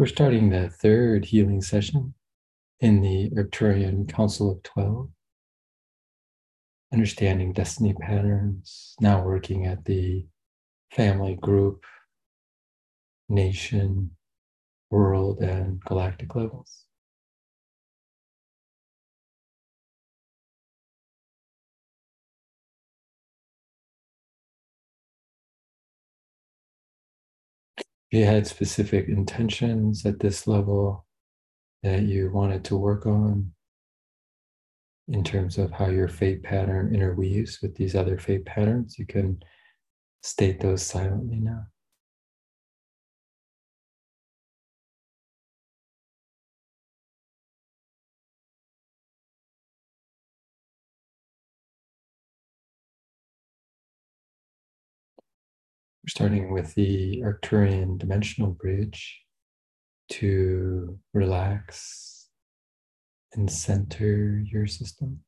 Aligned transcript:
We're 0.00 0.06
starting 0.06 0.48
the 0.48 0.70
third 0.70 1.26
healing 1.26 1.60
session 1.60 2.14
in 2.78 3.02
the 3.02 3.28
Arcturian 3.36 4.08
Council 4.08 4.50
of 4.50 4.62
12. 4.62 5.10
Understanding 6.90 7.52
destiny 7.52 7.92
patterns, 7.92 8.94
now 8.98 9.22
working 9.22 9.66
at 9.66 9.84
the 9.84 10.26
family, 10.90 11.34
group, 11.34 11.84
nation, 13.28 14.12
world, 14.90 15.40
and 15.42 15.84
galactic 15.84 16.34
levels. 16.34 16.86
You 28.10 28.24
had 28.24 28.46
specific 28.46 29.08
intentions 29.08 30.04
at 30.04 30.18
this 30.18 30.46
level 30.46 31.06
that 31.82 32.02
you 32.02 32.30
wanted 32.32 32.64
to 32.64 32.76
work 32.76 33.06
on 33.06 33.52
in 35.08 35.24
terms 35.24 35.58
of 35.58 35.72
how 35.72 35.86
your 35.86 36.08
fate 36.08 36.42
pattern 36.42 36.94
interweaves 36.94 37.60
with 37.62 37.74
these 37.76 37.94
other 37.94 38.18
fate 38.18 38.44
patterns, 38.44 38.98
you 38.98 39.06
can 39.06 39.42
state 40.22 40.60
those 40.60 40.82
silently 40.82 41.40
now. 41.40 41.64
Starting 56.10 56.52
with 56.52 56.74
the 56.74 57.22
Arcturian 57.24 57.96
dimensional 57.96 58.50
bridge 58.50 59.20
to 60.08 60.98
relax 61.14 62.26
and 63.34 63.48
center 63.48 64.42
your 64.44 64.66
system. 64.66 65.20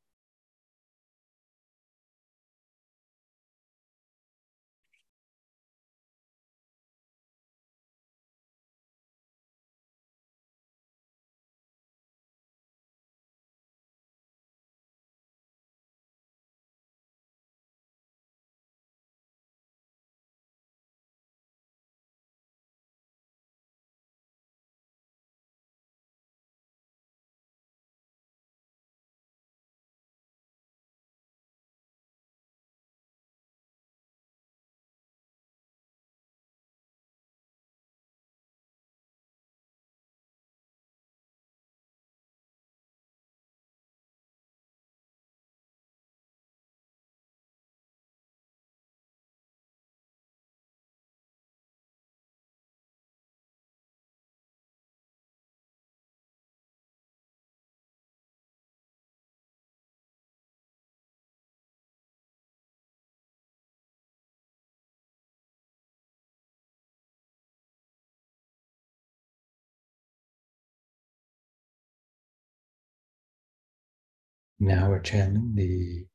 Now 74.65 74.91
we're 74.91 74.99
channeling 75.01 75.55
the 75.55 76.05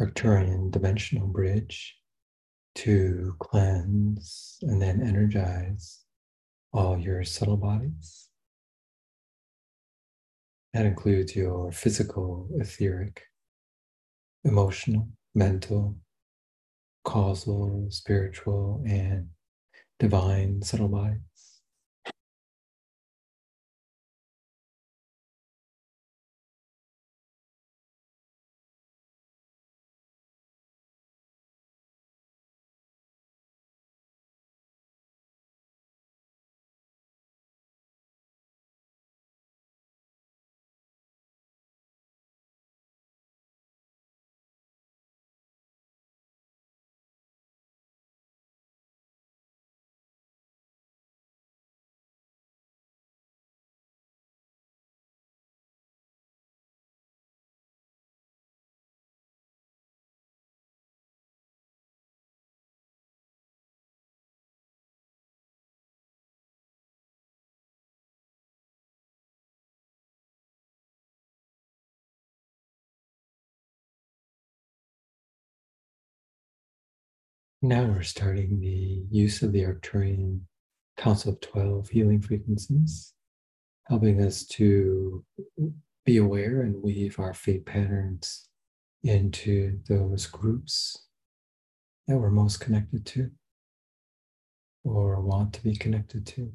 Arcturian 0.00 0.70
dimensional 0.70 1.26
bridge 1.26 1.96
to 2.76 3.34
cleanse 3.40 4.58
and 4.62 4.80
then 4.80 5.02
energize 5.02 6.04
all 6.72 6.96
your 6.96 7.24
subtle 7.24 7.56
bodies. 7.56 8.28
That 10.72 10.86
includes 10.86 11.34
your 11.34 11.72
physical, 11.72 12.48
etheric, 12.60 13.22
emotional, 14.44 15.08
mental, 15.34 15.96
causal, 17.04 17.88
spiritual, 17.90 18.84
and 18.86 19.30
divine 19.98 20.62
subtle 20.62 20.90
bodies. 20.90 21.29
Now 77.62 77.84
we're 77.84 78.02
starting 78.02 78.58
the 78.58 79.04
use 79.10 79.42
of 79.42 79.52
the 79.52 79.64
Arcturian 79.64 80.40
Council 80.96 81.32
of 81.32 81.42
12 81.42 81.90
healing 81.90 82.22
frequencies, 82.22 83.12
helping 83.86 84.22
us 84.22 84.46
to 84.46 85.22
be 86.06 86.16
aware 86.16 86.62
and 86.62 86.82
weave 86.82 87.18
our 87.18 87.34
fate 87.34 87.66
patterns 87.66 88.48
into 89.02 89.78
those 89.88 90.26
groups 90.26 91.06
that 92.08 92.16
we're 92.16 92.30
most 92.30 92.60
connected 92.60 93.04
to 93.06 93.30
or 94.82 95.20
want 95.20 95.52
to 95.52 95.62
be 95.62 95.76
connected 95.76 96.26
to. 96.28 96.50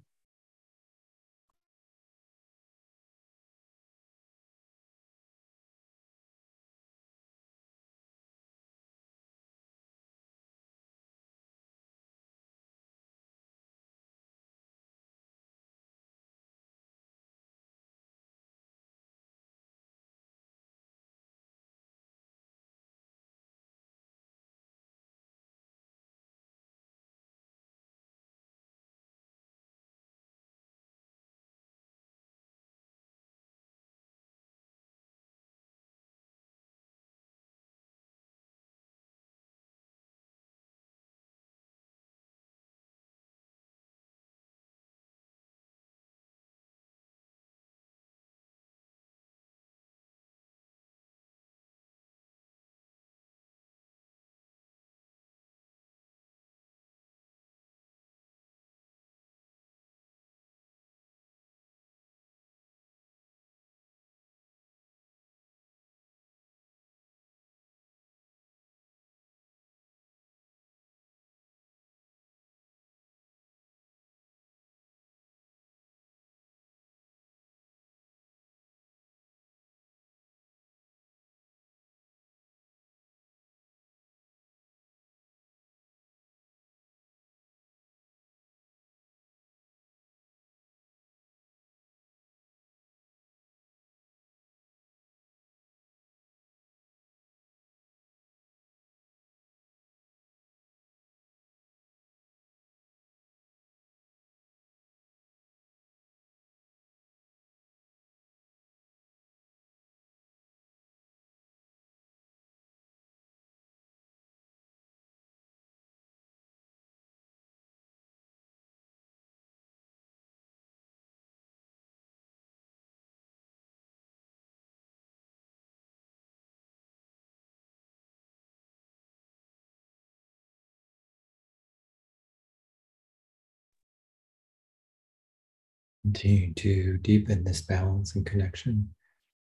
Continue 136.05 136.53
to 136.53 136.97
deepen 136.99 137.43
this 137.43 137.63
balance 137.63 138.15
and 138.15 138.23
connection 138.27 138.93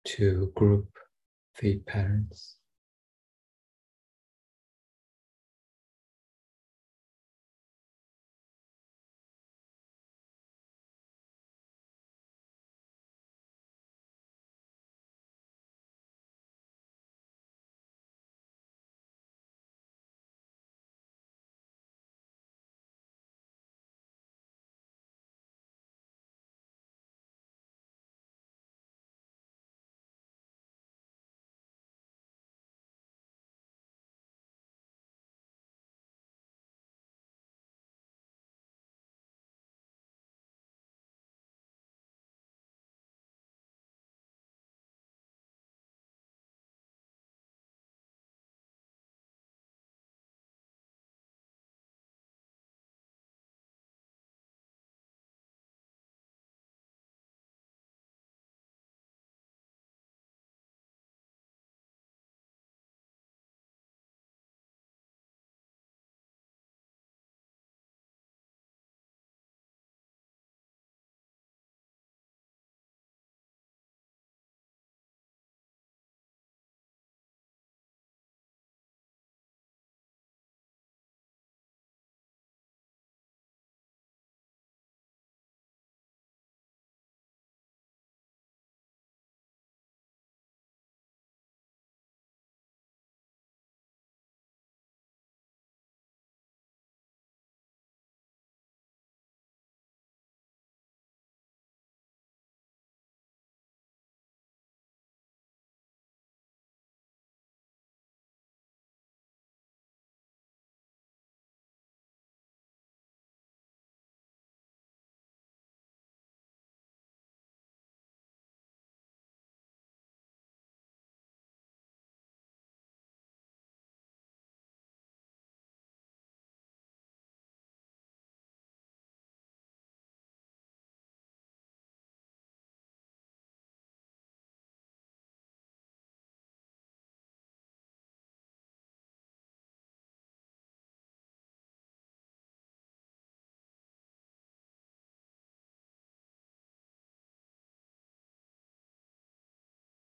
to 0.06 0.52
group 0.56 0.88
fate 1.56 1.84
patterns. 1.88 2.58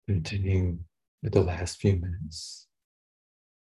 Continuing 0.08 0.86
with 1.24 1.34
the 1.34 1.42
last 1.42 1.80
few 1.80 1.94
minutes, 1.94 2.68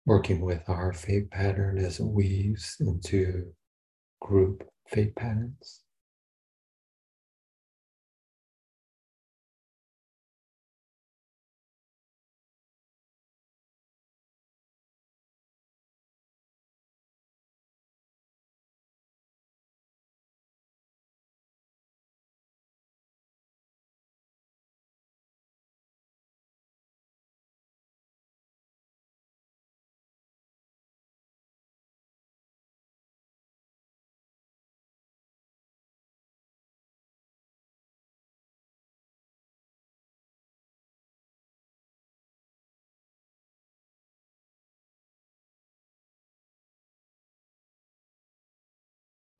working 0.04 0.40
with 0.42 0.68
our 0.68 0.92
fate 0.92 1.30
pattern 1.30 1.78
as 1.78 2.00
it 2.00 2.04
weaves 2.04 2.76
into 2.80 3.54
group 4.20 4.68
fate 4.88 5.16
patterns. 5.16 5.84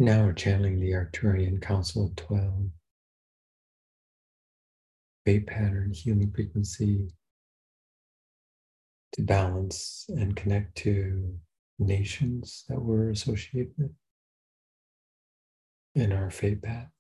Now 0.00 0.26
we're 0.26 0.32
channeling 0.32 0.78
the 0.78 0.92
Arcturian 0.92 1.60
Council 1.60 2.06
of 2.06 2.14
12, 2.14 2.70
fate 5.24 5.46
pattern, 5.48 5.92
healing 5.92 6.30
frequency 6.30 7.08
to 9.12 9.22
balance 9.22 10.06
and 10.08 10.36
connect 10.36 10.76
to 10.78 11.36
nations 11.80 12.64
that 12.68 12.80
we're 12.80 13.10
associated 13.10 13.72
with 13.76 13.90
in 15.96 16.12
our 16.12 16.30
fate 16.30 16.62
path. 16.62 16.92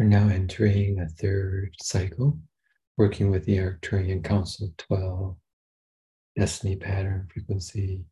We're 0.00 0.06
now 0.06 0.30
entering 0.30 0.98
a 0.98 1.06
third 1.06 1.74
cycle, 1.78 2.38
working 2.96 3.30
with 3.30 3.44
the 3.44 3.58
Arcturian 3.58 4.24
Council 4.24 4.72
12, 4.78 5.36
destiny 6.38 6.76
pattern 6.76 7.28
frequency, 7.30 8.06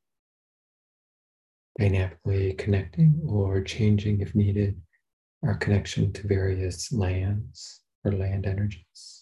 dynamically 1.80 2.52
connecting 2.52 3.22
or 3.26 3.62
changing 3.62 4.20
if 4.20 4.34
needed 4.34 4.78
our 5.42 5.54
connection 5.56 6.12
to 6.12 6.28
various 6.28 6.92
lands 6.92 7.80
or 8.04 8.12
land 8.12 8.44
energies. 8.44 9.17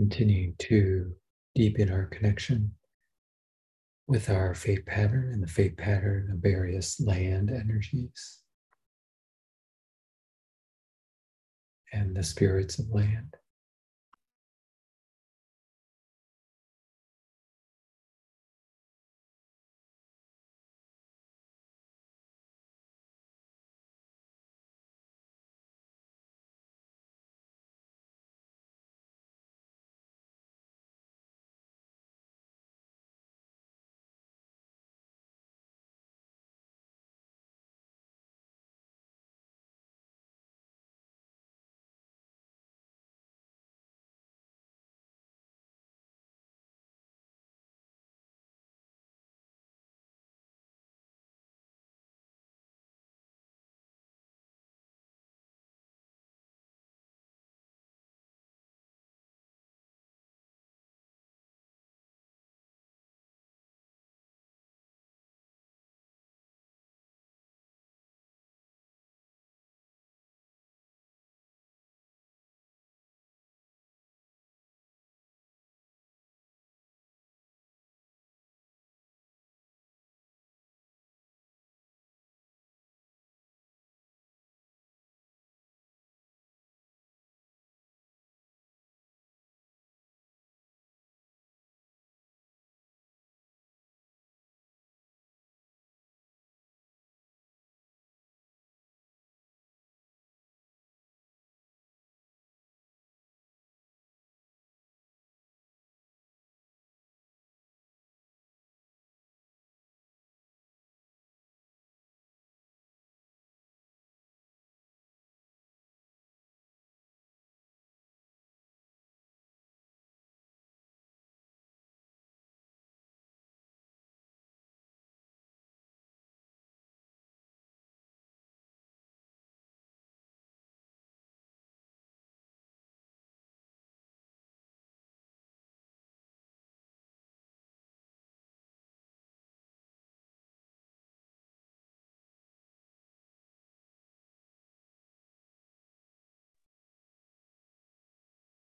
Continuing 0.00 0.54
to 0.60 1.12
deepen 1.54 1.92
our 1.92 2.06
connection 2.06 2.72
with 4.08 4.30
our 4.30 4.54
fate 4.54 4.86
pattern 4.86 5.30
and 5.30 5.42
the 5.42 5.46
fate 5.46 5.76
pattern 5.76 6.30
of 6.32 6.38
various 6.38 6.98
land 7.00 7.50
energies 7.50 8.38
and 11.92 12.16
the 12.16 12.22
spirits 12.22 12.78
of 12.78 12.88
land. 12.88 13.36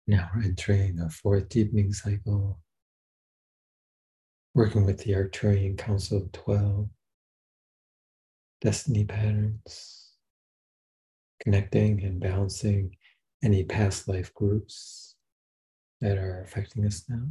Now 0.09 0.29
we're 0.33 0.43
entering 0.43 0.99
a 1.01 1.09
fourth 1.09 1.49
deepening 1.49 1.91
cycle, 1.91 2.61
working 4.55 4.85
with 4.85 4.99
the 4.99 5.11
Arcturian 5.11 5.77
Council 5.77 6.19
of 6.19 6.31
12, 6.31 6.87
destiny 8.61 9.03
patterns, 9.03 10.13
connecting 11.41 12.01
and 12.05 12.21
balancing 12.21 12.95
any 13.43 13.65
past 13.65 14.07
life 14.07 14.33
groups 14.33 15.15
that 15.99 16.17
are 16.17 16.41
affecting 16.41 16.85
us 16.85 17.03
now. 17.09 17.27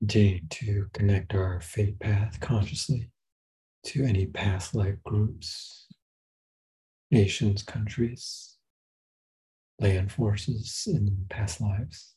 Continue 0.00 0.40
to 0.50 0.86
connect 0.92 1.34
our 1.34 1.60
fate 1.60 1.98
path 1.98 2.38
consciously 2.40 3.10
to 3.86 4.04
any 4.04 4.26
past 4.26 4.74
life 4.74 4.96
groups, 5.04 5.86
nations, 7.10 7.62
countries, 7.62 8.56
land 9.78 10.12
forces 10.12 10.82
in 10.86 11.24
past 11.30 11.60
lives. 11.60 12.15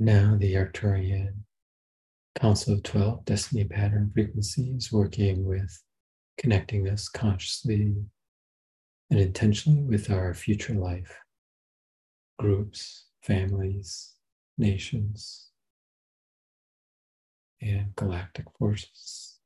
Now 0.00 0.36
the 0.38 0.54
Arcturian 0.54 1.42
Council 2.36 2.74
of 2.74 2.84
12 2.84 3.24
Destiny 3.24 3.64
Pattern 3.64 4.12
Frequencies 4.14 4.92
working 4.92 5.44
with 5.44 5.82
connecting 6.36 6.88
us 6.88 7.08
consciously 7.08 7.96
and 9.10 9.18
intentionally 9.18 9.82
with 9.82 10.08
our 10.08 10.34
future 10.34 10.74
life, 10.74 11.18
groups, 12.38 13.06
families, 13.22 14.14
nations, 14.56 15.48
and 17.60 17.96
galactic 17.96 18.46
forces. 18.56 19.37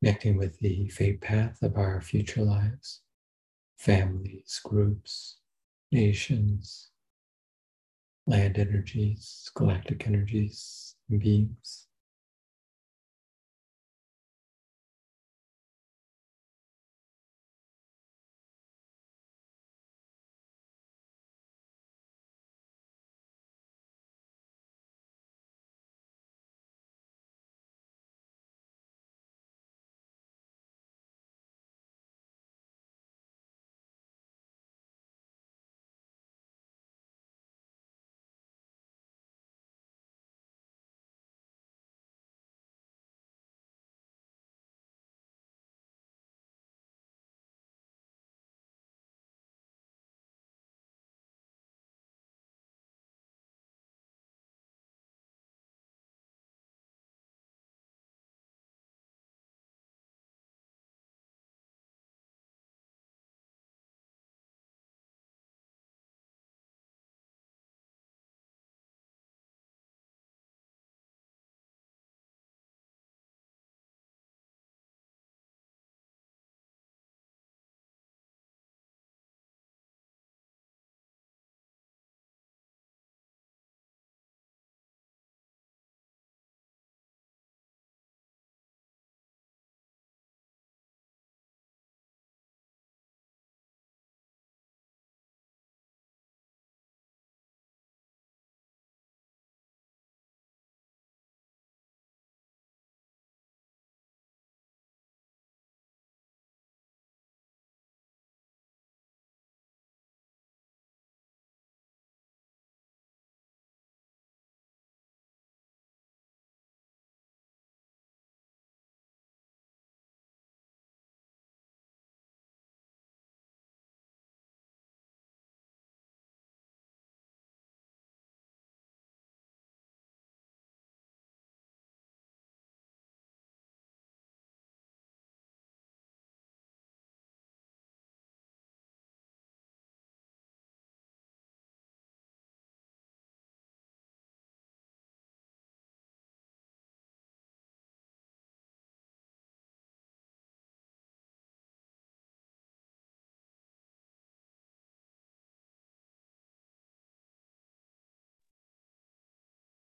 Connecting 0.00 0.36
with 0.36 0.58
the 0.60 0.88
fate 0.88 1.20
path 1.20 1.62
of 1.62 1.76
our 1.76 2.00
future 2.00 2.42
lives, 2.42 3.00
families, 3.78 4.60
groups, 4.64 5.36
nations, 5.92 6.90
land 8.26 8.58
energies, 8.58 9.50
galactic 9.54 10.06
energies, 10.06 10.94
beings. 11.18 11.85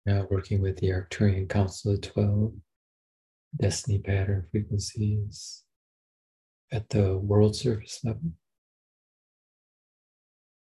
Now 0.09 0.27
working 0.31 0.63
with 0.63 0.79
the 0.79 0.89
Arcturian 0.89 1.51
Council 1.51 1.93
of 1.93 2.01
12, 2.01 2.55
destiny 3.61 3.99
pattern 3.99 4.47
frequencies 4.51 5.65
at 6.73 6.89
the 6.89 7.19
world 7.19 7.55
surface 7.55 8.01
level, 8.03 8.33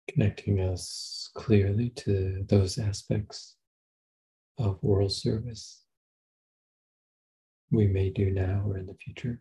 connecting 0.10 0.60
us 0.60 1.30
clearly 1.34 1.92
to 1.92 2.46
those 2.50 2.78
aspects 2.78 3.56
of 4.58 4.84
world 4.84 5.14
service 5.14 5.82
we 7.72 7.88
may 7.88 8.10
do 8.10 8.30
now 8.30 8.64
or 8.66 8.78
in 8.78 8.86
the 8.86 8.96
future. 8.96 9.40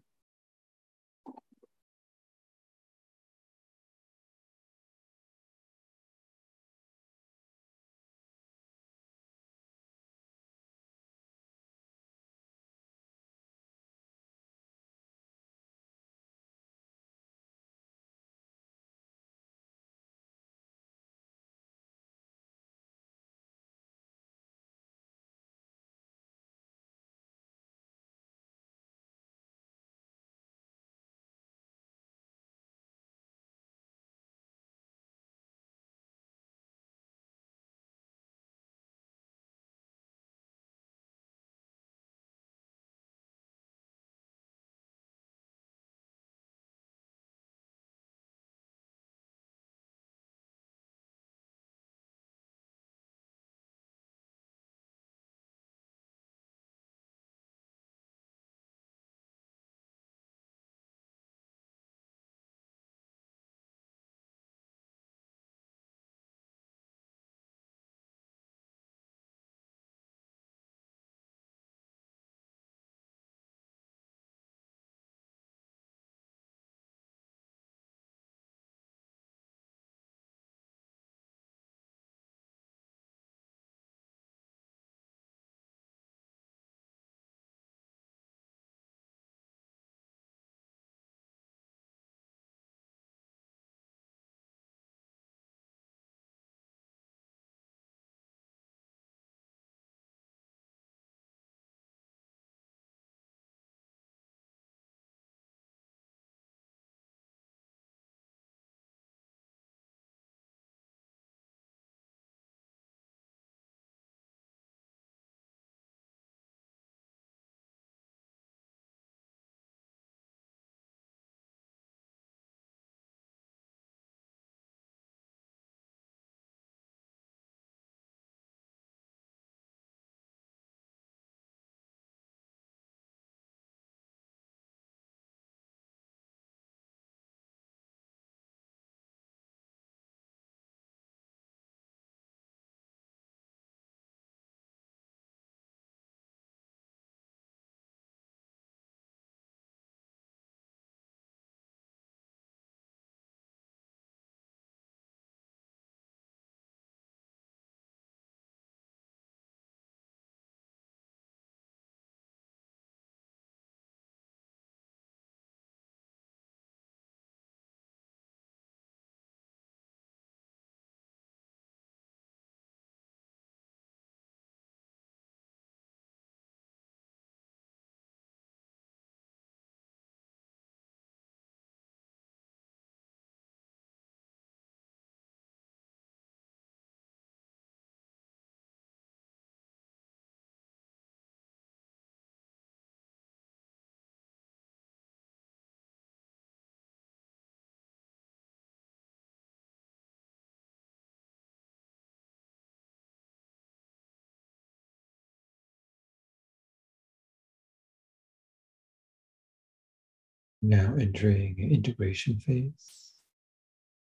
Now 210.68 210.96
entering 210.98 211.60
integration 211.60 212.40
phase, 212.40 213.12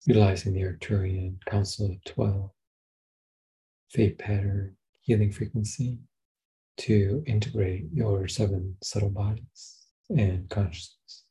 utilizing 0.07 0.53
the 0.55 0.63
Arcturian 0.63 1.37
Council 1.45 1.91
of 1.91 2.03
12 2.05 2.49
fate 3.91 4.17
pattern 4.17 4.75
healing 5.01 5.31
frequency 5.31 5.99
to 6.77 7.23
integrate 7.27 7.85
your 7.93 8.27
seven 8.27 8.77
subtle 8.81 9.11
bodies 9.11 9.85
and 10.09 10.49
consciousness. 10.49 11.24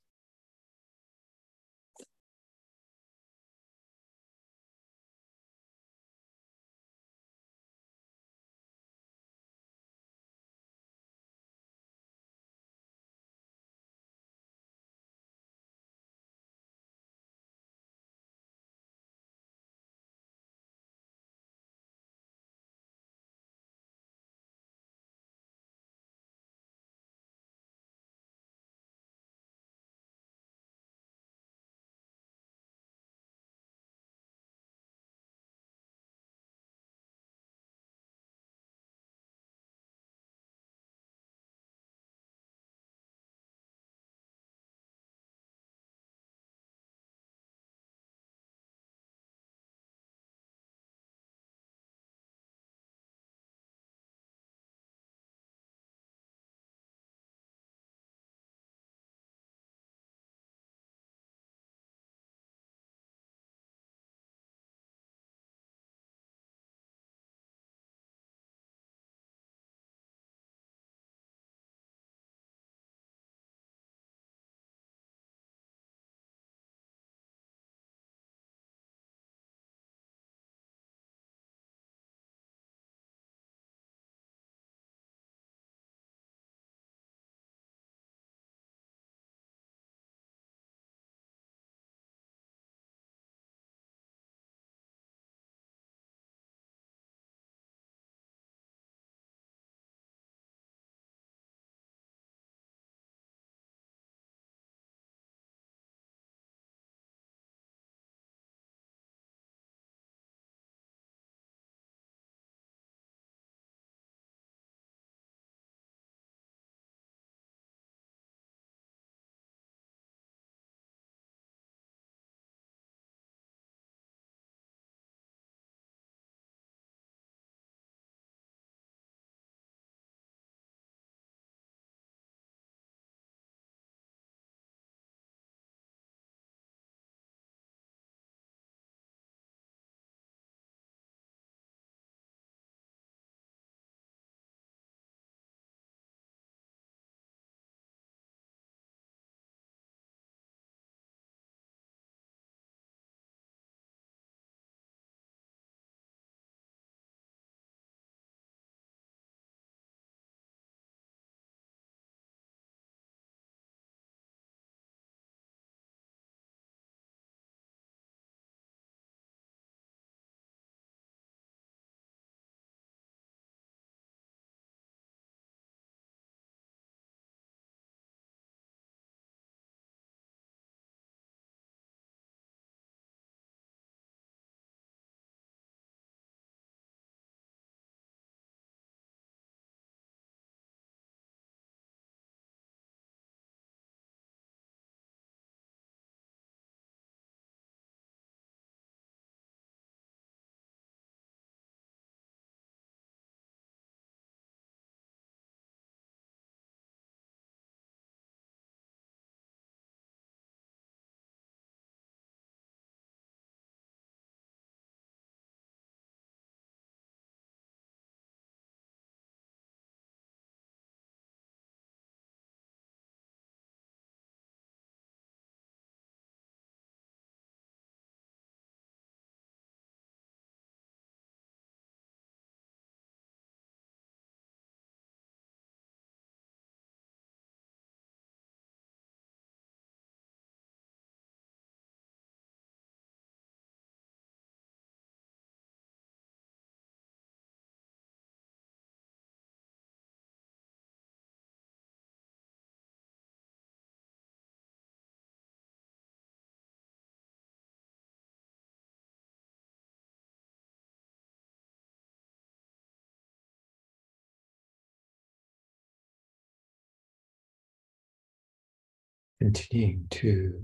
Continuing 269.45 270.07
to 270.11 270.59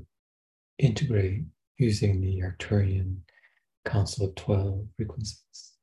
integrate 0.79 1.43
using 1.77 2.21
the 2.23 2.41
Arcturian 2.41 3.17
Council 3.85 4.29
of 4.29 4.35
12 4.37 4.87
frequencies. 4.97 5.75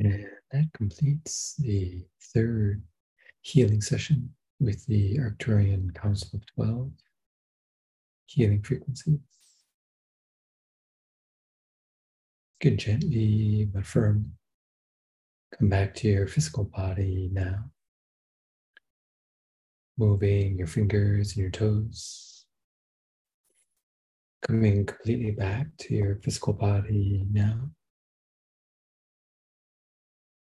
And 0.00 0.26
that 0.50 0.64
completes 0.72 1.56
the 1.58 2.06
third 2.32 2.82
healing 3.42 3.82
session 3.82 4.30
with 4.58 4.86
the 4.86 5.18
Arcturian 5.18 5.94
Council 5.94 6.30
of 6.38 6.46
12 6.54 6.90
healing 8.24 8.62
frequencies. 8.62 9.18
You 12.62 12.70
can 12.70 12.78
gently 12.78 13.68
but 13.70 13.84
firm 13.84 14.32
come 15.58 15.68
back 15.68 15.94
to 15.96 16.08
your 16.08 16.26
physical 16.26 16.64
body 16.64 17.28
now, 17.30 17.64
moving 19.98 20.56
your 20.56 20.66
fingers 20.66 21.32
and 21.32 21.42
your 21.42 21.50
toes, 21.50 22.46
coming 24.46 24.86
completely 24.86 25.32
back 25.32 25.66
to 25.80 25.94
your 25.94 26.16
physical 26.22 26.54
body 26.54 27.26
now. 27.30 27.68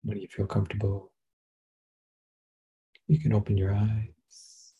When 0.04 0.18
you 0.18 0.28
feel 0.28 0.48
comfortable, 0.48 1.12
you 3.08 3.20
can 3.20 3.34
open 3.34 3.58
your 3.58 3.74
eyes 3.74 4.74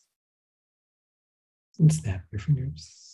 and 1.78 1.92
snap 1.92 2.24
your 2.32 2.40
fingers. 2.40 3.11